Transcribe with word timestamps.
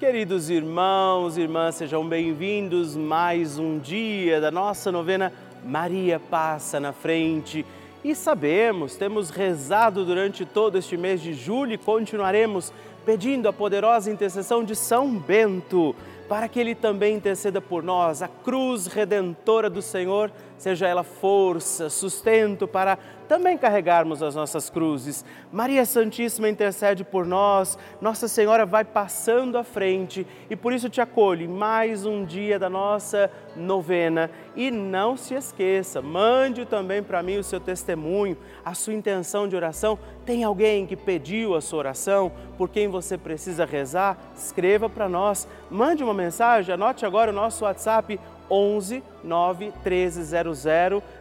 Queridos 0.00 0.48
irmãos 0.48 1.36
e 1.36 1.42
irmãs, 1.42 1.74
sejam 1.74 2.08
bem-vindos 2.08 2.96
mais 2.96 3.58
um 3.58 3.78
dia 3.78 4.40
da 4.40 4.50
nossa 4.50 4.90
novena 4.90 5.30
Maria 5.62 6.18
Passa 6.18 6.80
na 6.80 6.90
Frente. 6.90 7.66
E 8.02 8.14
sabemos, 8.14 8.96
temos 8.96 9.28
rezado 9.28 10.02
durante 10.02 10.46
todo 10.46 10.78
este 10.78 10.96
mês 10.96 11.20
de 11.20 11.34
julho 11.34 11.74
e 11.74 11.78
continuaremos 11.78 12.72
pedindo 13.04 13.46
a 13.46 13.52
poderosa 13.52 14.10
intercessão 14.10 14.64
de 14.64 14.74
São 14.74 15.18
Bento 15.18 15.94
para 16.30 16.48
que 16.48 16.60
ele 16.60 16.76
também 16.76 17.16
interceda 17.16 17.60
por 17.60 17.82
nós. 17.82 18.22
A 18.22 18.28
cruz 18.28 18.86
redentora 18.86 19.68
do 19.68 19.82
Senhor, 19.82 20.30
seja 20.56 20.86
ela 20.86 21.02
força, 21.02 21.90
sustento 21.90 22.68
para 22.68 22.96
também 23.26 23.58
carregarmos 23.58 24.22
as 24.22 24.36
nossas 24.36 24.70
cruzes. 24.70 25.24
Maria 25.50 25.84
Santíssima 25.84 26.48
intercede 26.48 27.02
por 27.02 27.26
nós, 27.26 27.76
Nossa 28.00 28.28
Senhora 28.28 28.64
vai 28.64 28.84
passando 28.84 29.58
à 29.58 29.64
frente 29.64 30.24
e 30.48 30.54
por 30.54 30.72
isso 30.72 30.88
te 30.88 31.00
acolho 31.00 31.46
em 31.46 31.48
mais 31.48 32.06
um 32.06 32.24
dia 32.24 32.60
da 32.60 32.70
nossa 32.70 33.28
novena. 33.56 34.30
E 34.54 34.70
não 34.70 35.16
se 35.16 35.34
esqueça, 35.34 36.00
mande 36.00 36.64
também 36.64 37.02
para 37.02 37.24
mim 37.24 37.38
o 37.38 37.44
seu 37.44 37.58
testemunho, 37.58 38.36
a 38.64 38.72
sua 38.72 38.94
intenção 38.94 39.48
de 39.48 39.56
oração. 39.56 39.98
Tem 40.30 40.44
alguém 40.44 40.86
que 40.86 40.94
pediu 40.94 41.56
a 41.56 41.60
sua 41.60 41.80
oração, 41.80 42.30
por 42.56 42.68
quem 42.68 42.86
você 42.86 43.18
precisa 43.18 43.64
rezar? 43.64 44.16
Escreva 44.32 44.88
para 44.88 45.08
nós, 45.08 45.48
mande 45.68 46.04
uma 46.04 46.14
mensagem, 46.14 46.72
anote 46.72 47.04
agora 47.04 47.32
o 47.32 47.34
nosso 47.34 47.64
WhatsApp 47.64 48.20
11 48.48 49.02
9 49.24 49.72
1300 49.84 50.64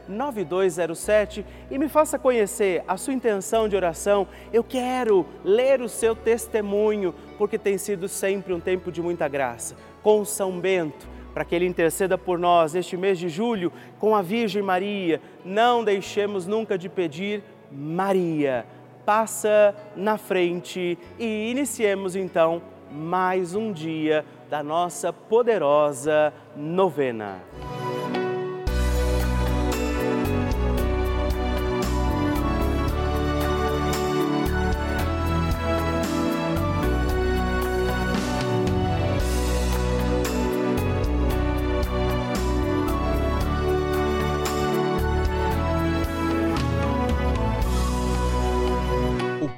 9207 0.07 1.43
e 1.71 1.79
me 1.79 1.89
faça 1.89 2.19
conhecer 2.19 2.83
a 2.87 2.97
sua 2.97 3.11
intenção 3.11 3.67
de 3.67 3.75
oração. 3.75 4.27
Eu 4.53 4.63
quero 4.63 5.25
ler 5.43 5.81
o 5.81 5.89
seu 5.89 6.15
testemunho, 6.15 7.15
porque 7.35 7.57
tem 7.57 7.79
sido 7.79 8.07
sempre 8.07 8.53
um 8.53 8.59
tempo 8.59 8.91
de 8.91 9.01
muita 9.01 9.27
graça. 9.27 9.75
Com 10.03 10.23
São 10.23 10.59
Bento, 10.59 11.07
para 11.33 11.43
que 11.43 11.55
ele 11.55 11.65
interceda 11.65 12.15
por 12.15 12.37
nós 12.37 12.73
neste 12.73 12.95
mês 12.95 13.17
de 13.17 13.27
julho, 13.27 13.73
com 13.97 14.15
a 14.15 14.21
Virgem 14.21 14.61
Maria, 14.61 15.19
não 15.43 15.83
deixemos 15.83 16.45
nunca 16.45 16.77
de 16.77 16.87
pedir 16.87 17.41
Maria. 17.71 18.65
Passa 19.09 19.73
na 19.95 20.19
frente 20.19 20.95
e 21.17 21.49
iniciemos 21.49 22.15
então 22.15 22.61
mais 22.91 23.55
um 23.55 23.73
dia 23.73 24.23
da 24.51 24.61
nossa 24.61 25.11
poderosa 25.11 26.31
novena. 26.55 27.39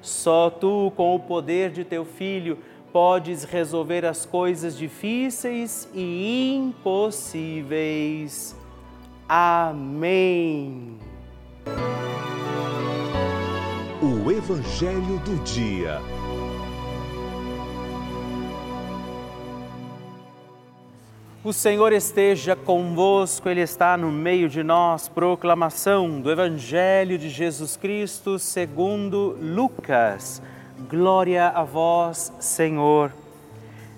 Só 0.00 0.50
tu, 0.50 0.92
com 0.96 1.14
o 1.14 1.20
poder 1.20 1.70
de 1.70 1.84
teu 1.84 2.04
filho, 2.04 2.58
podes 2.92 3.44
resolver 3.44 4.04
as 4.04 4.26
coisas 4.26 4.76
difíceis 4.76 5.88
e 5.94 6.52
impossíveis. 6.54 8.56
Amém. 9.28 10.98
O 14.02 14.28
Evangelho 14.30 15.18
do 15.24 15.36
Dia. 15.44 16.00
O 21.42 21.54
Senhor 21.54 21.90
esteja 21.94 22.54
convosco, 22.54 23.48
Ele 23.48 23.62
está 23.62 23.96
no 23.96 24.12
meio 24.12 24.46
de 24.46 24.62
nós. 24.62 25.08
Proclamação 25.08 26.20
do 26.20 26.30
Evangelho 26.30 27.16
de 27.16 27.30
Jesus 27.30 27.78
Cristo 27.78 28.38
segundo 28.38 29.38
Lucas. 29.40 30.42
Glória 30.86 31.48
a 31.48 31.64
vós, 31.64 32.30
Senhor. 32.40 33.10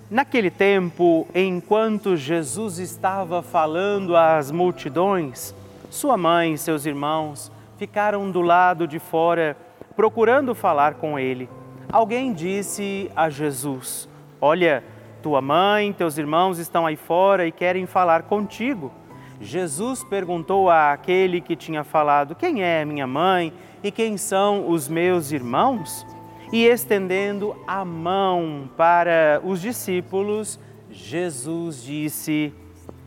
Naquele 0.09 0.53
tempo, 0.53 1.27
enquanto 1.35 2.17
Jesus 2.17 2.79
estava 2.79 3.43
falando 3.43 4.17
às 4.17 4.53
multidões, 4.53 5.53
sua 5.91 6.17
mãe 6.17 6.53
e 6.53 6.59
seus 6.59 6.87
irmãos 6.87 7.51
ficaram 7.77 8.31
do 8.31 8.41
lado 8.41 8.87
de 8.87 9.01
fora, 9.01 9.57
procurando 9.97 10.55
falar 10.55 10.95
com 10.95 11.19
ele. 11.19 11.51
Alguém 11.91 12.33
disse 12.33 13.11
a 13.17 13.29
Jesus: 13.29 14.09
Olha, 14.41 14.85
tua 15.23 15.41
mãe, 15.41 15.93
teus 15.93 16.19
irmãos 16.19 16.59
estão 16.59 16.85
aí 16.85 16.97
fora 16.97 17.47
e 17.47 17.53
querem 17.53 17.87
falar 17.87 18.25
contigo. 18.25 18.93
Jesus 19.41 20.05
perguntou 20.05 20.69
àquele 20.69 21.41
que 21.41 21.57
tinha 21.57 21.85
falado: 21.85 22.35
Quem 22.35 22.63
é 22.63 22.85
minha 22.85 23.07
mãe 23.07 23.53
e 23.83 23.91
quem 23.91 24.17
são 24.17 24.69
os 24.69 24.89
meus 24.89 25.33
irmãos? 25.33 26.07
E 26.53 26.65
estendendo 26.65 27.57
a 27.67 27.85
mão 27.85 28.69
para 28.77 29.41
os 29.43 29.61
discípulos, 29.61 30.61
Jesus 30.91 31.83
disse: 31.83 32.53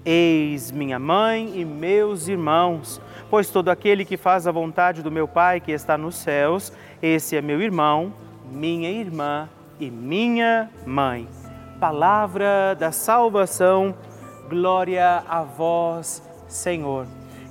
Eis 0.03 0.72
minha 0.72 0.98
mãe 0.98 1.51
e 1.55 1.63
meus 1.63 2.27
irmãos, 2.27 3.00
pois 3.29 3.50
todo 3.50 3.69
aquele 3.69 4.03
que 4.03 4.17
faz 4.17 4.48
a 4.48 4.51
vontade 4.51 5.03
do 5.03 5.12
meu 5.12 5.27
Pai 5.27 5.60
que 5.60 5.72
está 5.72 5.98
nos 5.98 6.15
céus, 6.15 6.74
esse 7.01 7.36
é 7.36 7.41
meu 7.41 7.62
irmão, 7.62 8.13
minha 8.51 8.89
irmã 8.89 9.50
e 9.79 9.91
minha 9.91 10.69
mãe. 10.86 11.27
Palavra 11.79 12.74
da 12.79 12.89
salvação, 12.94 13.94
glória 14.48 15.24
a 15.27 15.44
vós, 15.44 16.24
Senhor. 16.48 17.05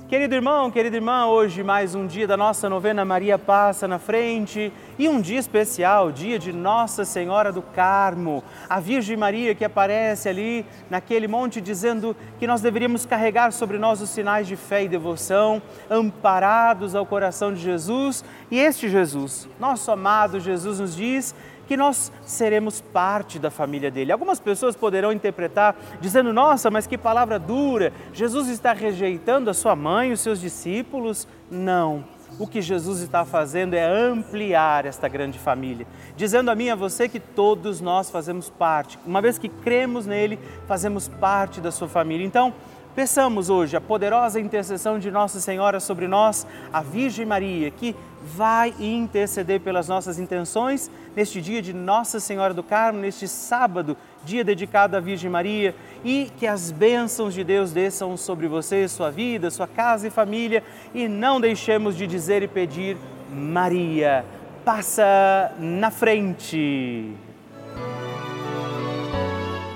Querido 0.07 0.35
irmão, 0.35 0.69
querida 0.69 0.95
irmã, 0.95 1.25
hoje 1.25 1.63
mais 1.63 1.93
um 1.95 2.05
dia 2.05 2.27
da 2.27 2.37
nossa 2.37 2.69
novena 2.69 3.03
Maria 3.03 3.37
Passa 3.37 3.87
na 3.87 3.97
Frente 3.97 4.71
e 4.99 5.09
um 5.09 5.19
dia 5.19 5.39
especial, 5.39 6.11
dia 6.11 6.37
de 6.37 6.53
Nossa 6.53 7.03
Senhora 7.05 7.51
do 7.51 7.61
Carmo, 7.61 8.43
a 8.69 8.79
Virgem 8.79 9.17
Maria 9.17 9.55
que 9.55 9.65
aparece 9.65 10.29
ali 10.29 10.65
naquele 10.91 11.27
monte 11.27 11.59
dizendo 11.59 12.15
que 12.39 12.45
nós 12.45 12.61
deveríamos 12.61 13.03
carregar 13.03 13.51
sobre 13.51 13.79
nós 13.79 13.99
os 13.99 14.11
sinais 14.11 14.47
de 14.47 14.55
fé 14.55 14.83
e 14.83 14.87
devoção, 14.87 15.59
amparados 15.89 16.93
ao 16.93 17.05
coração 17.05 17.51
de 17.51 17.59
Jesus. 17.59 18.23
E 18.51 18.59
este 18.59 18.87
Jesus, 18.87 19.49
nosso 19.59 19.91
amado 19.91 20.39
Jesus, 20.39 20.79
nos 20.79 20.95
diz 20.95 21.33
que 21.65 21.77
nós 21.77 22.11
seremos 22.23 22.81
parte 22.81 23.39
da 23.39 23.51
família 23.51 23.91
dele. 23.91 24.11
Algumas 24.11 24.39
pessoas 24.39 24.75
poderão 24.75 25.11
interpretar 25.11 25.75
dizendo: 25.99 26.31
nossa, 26.33 26.71
mas 26.71 26.87
que 26.87 26.97
palavra 26.97 27.39
dura! 27.39 27.91
Jesus 28.13 28.47
está 28.47 28.73
rejeitando 28.73 29.49
a 29.49 29.53
sua 29.53 29.75
mãe, 29.75 30.11
os 30.11 30.19
seus 30.19 30.39
discípulos? 30.39 31.27
Não. 31.49 32.03
O 32.37 32.45
que 32.45 32.61
Jesus 32.61 32.99
está 32.99 33.23
fazendo 33.23 33.75
é 33.75 33.85
ampliar 33.85 34.85
esta 34.85 35.07
grande 35.07 35.39
família, 35.39 35.87
dizendo 36.17 36.51
a 36.51 36.55
mim 36.55 36.65
e 36.65 36.69
a 36.69 36.75
você 36.75 37.07
que 37.07 37.19
todos 37.19 37.79
nós 37.79 38.09
fazemos 38.09 38.49
parte. 38.49 38.99
Uma 39.05 39.21
vez 39.21 39.37
que 39.37 39.47
cremos 39.47 40.05
nele, 40.05 40.37
fazemos 40.67 41.07
parte 41.07 41.61
da 41.61 41.71
sua 41.71 41.87
família. 41.87 42.25
Então, 42.25 42.53
Peçamos 42.95 43.49
hoje 43.49 43.75
a 43.75 43.81
poderosa 43.81 44.39
intercessão 44.39 44.97
de 44.97 45.11
Nossa 45.11 45.41
Senhora 45.41 45.81
sobre 45.81 46.07
nós, 46.07 46.47
a 46.71 46.81
Virgem 46.81 47.25
Maria, 47.25 47.69
que 47.69 47.93
vai 48.23 48.73
interceder 48.79 49.59
pelas 49.59 49.89
nossas 49.89 50.17
intenções 50.17 50.89
neste 51.15 51.41
dia 51.41 51.61
de 51.61 51.73
Nossa 51.73 52.19
Senhora 52.19 52.53
do 52.53 52.61
Carmo, 52.61 52.99
neste 52.99 53.27
sábado, 53.27 53.95
dia 54.23 54.43
dedicado 54.43 54.97
à 54.97 54.99
Virgem 54.99 55.29
Maria, 55.29 55.73
e 56.03 56.31
que 56.37 56.45
as 56.45 56.71
bênçãos 56.71 57.33
de 57.33 57.43
Deus 57.43 57.71
desçam 57.71 58.17
sobre 58.17 58.47
você, 58.47 58.87
sua 58.87 59.09
vida, 59.09 59.49
sua 59.49 59.67
casa 59.67 60.07
e 60.07 60.11
família, 60.11 60.63
e 60.93 61.07
não 61.07 61.39
deixemos 61.39 61.95
de 61.95 62.05
dizer 62.05 62.43
e 62.43 62.47
pedir: 62.47 62.97
Maria, 63.31 64.25
passa 64.63 65.53
na 65.59 65.89
frente. 65.89 67.13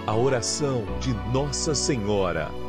A 0.05 0.15
oração 0.15 0.84
de 1.00 1.13
Nossa 1.31 1.75
Senhora. 1.75 2.68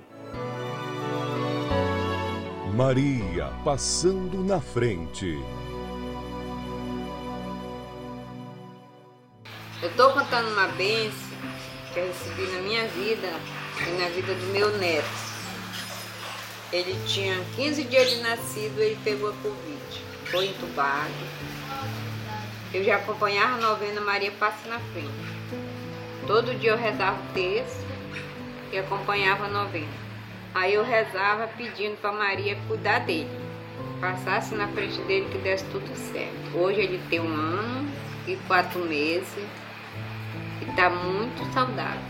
Maria 2.73 3.51
passando 3.65 4.41
na 4.45 4.61
frente. 4.61 5.37
Eu 9.81 9.89
estou 9.89 10.13
contando 10.13 10.53
uma 10.53 10.67
benção 10.69 11.37
que 11.93 11.99
eu 11.99 12.07
recebi 12.07 12.43
na 12.43 12.61
minha 12.61 12.87
vida 12.87 13.27
e 13.85 14.01
na 14.01 14.07
vida 14.09 14.33
do 14.33 14.53
meu 14.53 14.77
neto. 14.77 15.05
Ele 16.71 16.95
tinha 17.05 17.43
15 17.57 17.83
dias 17.83 18.09
de 18.09 18.21
nascido, 18.21 18.79
ele 18.79 18.97
pegou 19.03 19.31
a 19.31 19.33
Covid, 19.33 20.05
foi 20.25 20.47
entubado. 20.47 21.11
Eu 22.73 22.85
já 22.85 22.95
acompanhava 22.95 23.55
a 23.55 23.61
novena 23.61 23.99
Maria 23.99 24.31
Passa 24.31 24.69
na 24.69 24.79
Frente. 24.79 25.11
Todo 26.25 26.55
dia 26.55 26.71
eu 26.71 26.77
rezava 26.77 27.19
o 27.21 27.33
texto 27.33 27.85
e 28.71 28.77
acompanhava 28.77 29.47
a 29.47 29.49
novena. 29.49 30.10
Aí 30.53 30.73
eu 30.73 30.83
rezava 30.83 31.47
pedindo 31.47 31.95
para 32.01 32.11
Maria 32.11 32.57
cuidar 32.67 32.99
dele. 32.99 33.29
passasse 34.01 34.53
na 34.55 34.67
frente 34.67 34.99
dele 35.03 35.27
que 35.31 35.37
desse 35.37 35.63
tudo 35.65 35.87
certo. 36.11 36.57
Hoje 36.57 36.81
ele 36.81 36.99
tem 37.09 37.19
um 37.19 37.33
ano 37.33 37.89
e 38.27 38.35
quatro 38.47 38.79
meses 38.85 39.29
e 40.61 40.69
está 40.69 40.89
muito 40.89 41.45
saudável. 41.53 42.01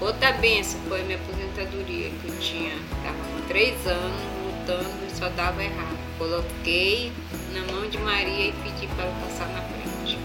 Outra 0.00 0.32
benção 0.32 0.80
foi 0.88 1.00
a 1.00 1.04
minha 1.04 1.18
aposentadoria, 1.18 2.10
que 2.10 2.28
eu 2.28 2.38
tinha, 2.38 2.74
estava 2.74 3.16
com 3.32 3.48
três 3.48 3.84
anos 3.86 4.20
lutando 4.44 5.06
e 5.06 5.10
só 5.10 5.28
dava 5.30 5.62
errado. 5.62 5.98
Coloquei 6.18 7.12
na 7.52 7.72
mão 7.72 7.88
de 7.88 7.98
Maria 7.98 8.48
e 8.48 8.52
pedi 8.62 8.86
para 8.94 9.04
ela 9.04 9.20
passar 9.22 9.48
na 9.48 9.62
frente. 9.62 10.18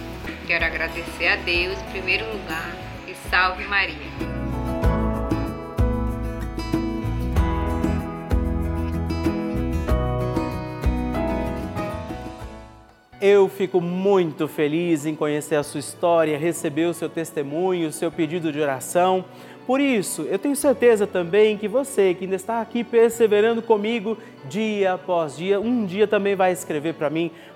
Quero 0.45 0.65
agradecer 0.65 1.27
a 1.27 1.35
Deus 1.37 1.79
em 1.79 1.91
primeiro 1.91 2.25
lugar 2.31 2.71
e 3.07 3.15
salve 3.29 3.63
Maria. 3.63 4.42
Eu 13.25 13.47
fico 13.47 13.79
muito 13.79 14.49
feliz 14.49 15.05
em 15.05 15.15
conhecer 15.15 15.55
a 15.55 15.63
sua 15.63 15.79
história, 15.79 16.37
receber 16.37 16.87
o 16.87 16.93
seu 16.93 17.07
testemunho, 17.07 17.87
o 17.87 17.91
seu 17.93 18.11
pedido 18.11 18.51
de 18.51 18.59
oração. 18.59 19.23
Por 19.65 19.79
isso, 19.79 20.23
eu 20.23 20.37
tenho 20.37 20.57
certeza 20.57 21.07
também 21.07 21.57
que 21.57 21.69
você 21.69 22.13
que 22.13 22.25
ainda 22.25 22.35
está 22.35 22.59
aqui 22.59 22.83
perseverando 22.83 23.61
comigo 23.61 24.17
dia 24.49 24.95
após 24.95 25.37
dia, 25.37 25.57
um 25.57 25.85
dia 25.85 26.05
também 26.05 26.35
vai 26.35 26.51
escrever 26.51 26.95
para 26.95 27.09
mim 27.09 27.31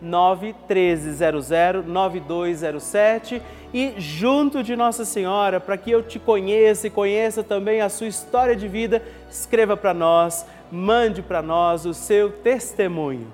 91300 0.00 1.86
9207 1.86 3.42
e 3.72 3.94
junto 3.98 4.62
de 4.62 4.76
Nossa 4.76 5.04
Senhora, 5.04 5.60
para 5.60 5.76
que 5.76 5.90
eu 5.90 6.02
te 6.02 6.18
conheça 6.18 6.86
e 6.86 6.90
conheça 6.90 7.42
também 7.42 7.80
a 7.80 7.88
sua 7.88 8.06
história 8.06 8.56
de 8.56 8.68
vida, 8.68 9.02
escreva 9.30 9.76
para 9.76 9.92
nós, 9.92 10.46
mande 10.70 11.22
para 11.22 11.42
nós 11.42 11.84
o 11.84 11.92
seu 11.92 12.30
testemunho. 12.30 13.26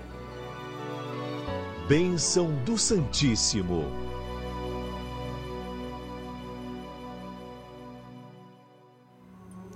Bênção 1.88 2.50
do 2.64 2.76
Santíssimo. 2.76 3.84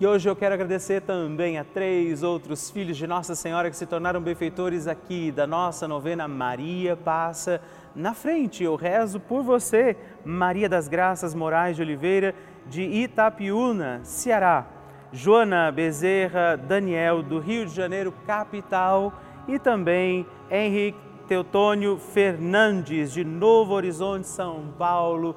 E 0.02 0.06
hoje 0.06 0.28
eu 0.28 0.34
quero 0.34 0.54
agradecer 0.54 1.02
também 1.02 1.58
a 1.58 1.64
três 1.64 2.24
outros 2.24 2.68
filhos 2.68 2.96
de 2.96 3.06
Nossa 3.06 3.36
Senhora 3.36 3.70
que 3.70 3.76
se 3.76 3.86
tornaram 3.86 4.20
benfeitores 4.20 4.88
aqui 4.88 5.30
da 5.30 5.46
nossa 5.46 5.86
novena 5.86 6.26
Maria 6.26 6.96
Passa 6.96 7.60
na 7.94 8.12
Frente. 8.12 8.64
Eu 8.64 8.74
rezo 8.74 9.20
por 9.20 9.44
você, 9.44 9.96
Maria 10.24 10.68
das 10.68 10.88
Graças 10.88 11.36
Moraes 11.36 11.76
de 11.76 11.82
Oliveira, 11.82 12.34
de 12.66 12.82
Itapiúna, 12.82 14.00
Ceará. 14.02 14.66
Joana 15.12 15.70
Bezerra 15.70 16.56
Daniel, 16.56 17.22
do 17.22 17.38
Rio 17.38 17.64
de 17.64 17.72
Janeiro, 17.72 18.12
capital. 18.26 19.12
E 19.46 19.56
também 19.56 20.26
Henrique 20.50 20.98
Teutônio 21.28 21.96
Fernandes, 21.96 23.12
de 23.12 23.22
Novo 23.22 23.72
Horizonte, 23.72 24.26
São 24.26 24.64
Paulo 24.76 25.36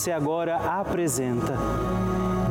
agora 0.09 0.55
apresenta. 0.79 1.57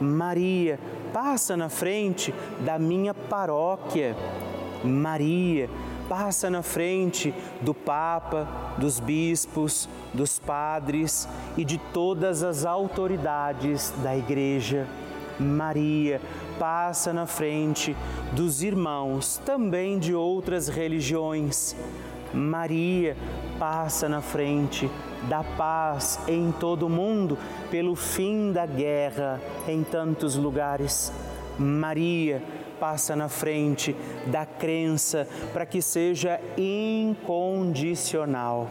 Maria, 0.00 0.78
passa 1.12 1.56
na 1.56 1.68
frente 1.68 2.34
da 2.60 2.78
minha 2.78 3.14
paróquia. 3.14 4.16
Maria, 4.82 5.68
passa 6.08 6.50
na 6.50 6.62
frente 6.62 7.34
do 7.60 7.72
Papa, 7.72 8.46
dos 8.76 9.00
bispos, 9.00 9.88
dos 10.12 10.38
padres 10.38 11.28
e 11.56 11.64
de 11.64 11.78
todas 11.78 12.42
as 12.42 12.64
autoridades 12.64 13.92
da 14.02 14.16
Igreja. 14.16 14.86
Maria, 15.38 16.20
passa 16.58 17.12
na 17.12 17.26
frente 17.26 17.96
dos 18.32 18.62
irmãos 18.62 19.40
também 19.44 19.98
de 19.98 20.14
outras 20.14 20.68
religiões. 20.68 21.74
Maria, 22.34 23.16
passa 23.58 24.08
na 24.08 24.20
frente 24.20 24.90
da 25.28 25.44
paz 25.44 26.20
em 26.28 26.52
todo 26.52 26.86
o 26.86 26.90
mundo, 26.90 27.36
pelo 27.70 27.94
fim 27.94 28.52
da 28.52 28.66
guerra 28.66 29.40
em 29.68 29.82
tantos 29.82 30.36
lugares. 30.36 31.10
Maria 31.58 32.42
passa 32.80 33.16
na 33.16 33.28
frente 33.28 33.94
da 34.26 34.44
crença 34.44 35.26
para 35.52 35.64
que 35.64 35.80
seja 35.80 36.40
incondicional. 36.58 38.68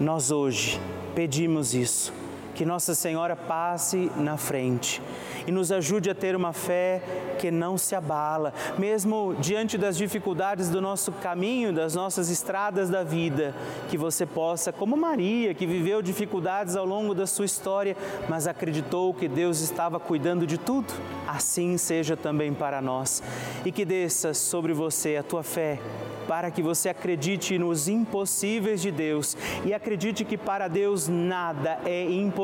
Nós 0.00 0.30
hoje 0.30 0.80
pedimos 1.14 1.74
isso, 1.74 2.10
que 2.54 2.64
Nossa 2.64 2.94
Senhora 2.94 3.34
passe 3.34 4.10
na 4.16 4.36
frente 4.36 5.02
e 5.46 5.52
nos 5.52 5.70
ajude 5.70 6.08
a 6.08 6.14
ter 6.14 6.34
uma 6.34 6.52
fé 6.52 7.02
que 7.38 7.50
não 7.50 7.76
se 7.76 7.94
abala, 7.94 8.52
mesmo 8.78 9.34
diante 9.38 9.76
das 9.76 9.96
dificuldades 9.96 10.70
do 10.70 10.80
nosso 10.80 11.12
caminho, 11.12 11.72
das 11.72 11.94
nossas 11.94 12.30
estradas 12.30 12.88
da 12.88 13.02
vida, 13.02 13.54
que 13.88 13.98
você 13.98 14.24
possa, 14.24 14.72
como 14.72 14.96
Maria, 14.96 15.52
que 15.52 15.66
viveu 15.66 16.00
dificuldades 16.00 16.76
ao 16.76 16.86
longo 16.86 17.14
da 17.14 17.26
sua 17.26 17.44
história, 17.44 17.96
mas 18.28 18.46
acreditou 18.46 19.12
que 19.12 19.28
Deus 19.28 19.60
estava 19.60 20.00
cuidando 20.00 20.46
de 20.46 20.56
tudo, 20.56 20.92
assim 21.26 21.76
seja 21.76 22.16
também 22.16 22.54
para 22.54 22.80
nós. 22.80 23.22
E 23.64 23.72
que 23.72 23.84
desça 23.84 24.32
sobre 24.32 24.72
você 24.72 25.16
a 25.16 25.22
tua 25.22 25.42
fé 25.42 25.78
para 26.26 26.50
que 26.50 26.62
você 26.62 26.88
acredite 26.88 27.58
nos 27.58 27.86
impossíveis 27.86 28.80
de 28.80 28.90
Deus 28.90 29.36
e 29.64 29.74
acredite 29.74 30.24
que 30.24 30.38
para 30.38 30.68
Deus 30.68 31.06
nada 31.06 31.78
é 31.84 32.02
impossível. 32.02 32.43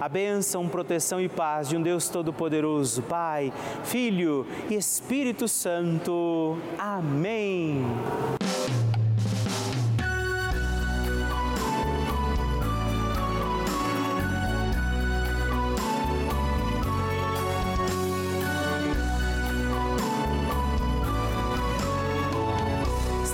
A 0.00 0.08
bênção, 0.08 0.68
proteção 0.68 1.20
e 1.20 1.28
paz 1.28 1.68
de 1.68 1.76
um 1.76 1.82
Deus 1.82 2.08
Todo-Poderoso, 2.08 3.02
Pai, 3.02 3.52
Filho 3.84 4.46
e 4.70 4.74
Espírito 4.74 5.48
Santo. 5.48 6.58
Amém. 6.78 7.84